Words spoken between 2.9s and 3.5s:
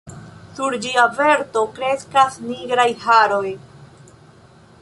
haroj.